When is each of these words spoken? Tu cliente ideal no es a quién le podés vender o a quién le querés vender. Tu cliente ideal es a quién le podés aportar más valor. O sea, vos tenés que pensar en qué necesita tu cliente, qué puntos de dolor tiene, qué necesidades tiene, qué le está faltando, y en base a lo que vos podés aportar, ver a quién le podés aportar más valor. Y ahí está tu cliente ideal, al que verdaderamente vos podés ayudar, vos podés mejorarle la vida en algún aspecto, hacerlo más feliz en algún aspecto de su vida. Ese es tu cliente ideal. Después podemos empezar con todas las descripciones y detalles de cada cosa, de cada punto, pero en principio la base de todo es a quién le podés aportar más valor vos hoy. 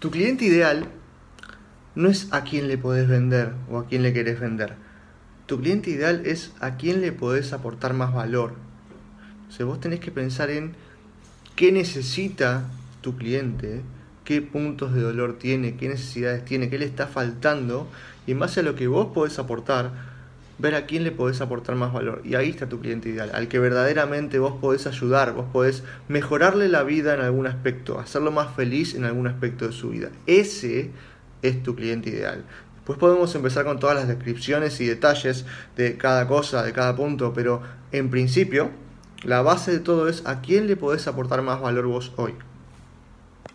Tu 0.00 0.10
cliente 0.10 0.46
ideal 0.46 0.86
no 1.94 2.08
es 2.08 2.32
a 2.32 2.42
quién 2.42 2.68
le 2.68 2.78
podés 2.78 3.06
vender 3.06 3.52
o 3.70 3.78
a 3.78 3.86
quién 3.86 4.02
le 4.02 4.14
querés 4.14 4.40
vender. 4.40 4.72
Tu 5.44 5.60
cliente 5.60 5.90
ideal 5.90 6.22
es 6.24 6.52
a 6.58 6.78
quién 6.78 7.02
le 7.02 7.12
podés 7.12 7.52
aportar 7.52 7.92
más 7.92 8.14
valor. 8.14 8.54
O 9.50 9.52
sea, 9.52 9.66
vos 9.66 9.78
tenés 9.78 10.00
que 10.00 10.10
pensar 10.10 10.48
en 10.48 10.74
qué 11.54 11.70
necesita 11.70 12.64
tu 13.02 13.18
cliente, 13.18 13.82
qué 14.24 14.40
puntos 14.40 14.94
de 14.94 15.02
dolor 15.02 15.38
tiene, 15.38 15.76
qué 15.76 15.90
necesidades 15.90 16.46
tiene, 16.46 16.70
qué 16.70 16.78
le 16.78 16.86
está 16.86 17.06
faltando, 17.06 17.86
y 18.26 18.32
en 18.32 18.38
base 18.38 18.60
a 18.60 18.62
lo 18.62 18.74
que 18.76 18.86
vos 18.86 19.08
podés 19.12 19.38
aportar, 19.38 19.92
ver 20.60 20.74
a 20.74 20.86
quién 20.86 21.04
le 21.04 21.10
podés 21.10 21.40
aportar 21.40 21.74
más 21.76 21.92
valor. 21.92 22.22
Y 22.24 22.34
ahí 22.34 22.50
está 22.50 22.68
tu 22.68 22.80
cliente 22.80 23.08
ideal, 23.08 23.30
al 23.34 23.48
que 23.48 23.58
verdaderamente 23.58 24.38
vos 24.38 24.54
podés 24.60 24.86
ayudar, 24.86 25.32
vos 25.32 25.46
podés 25.52 25.82
mejorarle 26.08 26.68
la 26.68 26.82
vida 26.82 27.14
en 27.14 27.20
algún 27.20 27.46
aspecto, 27.46 27.98
hacerlo 27.98 28.30
más 28.30 28.54
feliz 28.54 28.94
en 28.94 29.04
algún 29.04 29.26
aspecto 29.26 29.66
de 29.66 29.72
su 29.72 29.90
vida. 29.90 30.10
Ese 30.26 30.90
es 31.42 31.62
tu 31.62 31.74
cliente 31.74 32.10
ideal. 32.10 32.44
Después 32.76 32.98
podemos 32.98 33.34
empezar 33.34 33.64
con 33.64 33.78
todas 33.78 33.96
las 33.96 34.08
descripciones 34.08 34.80
y 34.80 34.86
detalles 34.86 35.44
de 35.76 35.96
cada 35.96 36.26
cosa, 36.26 36.62
de 36.62 36.72
cada 36.72 36.96
punto, 36.96 37.32
pero 37.32 37.62
en 37.92 38.10
principio 38.10 38.70
la 39.22 39.42
base 39.42 39.70
de 39.70 39.80
todo 39.80 40.08
es 40.08 40.26
a 40.26 40.40
quién 40.40 40.66
le 40.66 40.76
podés 40.76 41.06
aportar 41.06 41.42
más 41.42 41.60
valor 41.60 41.86
vos 41.86 42.12
hoy. 42.16 42.34